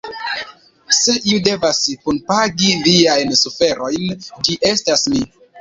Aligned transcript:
Se 0.99 1.13
iu 1.31 1.41
devas 1.49 1.81
punpagi 2.07 2.73
viajn 2.87 3.37
suferojn, 3.43 4.19
ĝi 4.49 4.61
estas 4.75 5.07
mi. 5.15 5.27